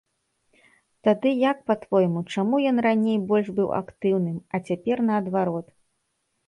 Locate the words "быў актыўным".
3.61-4.37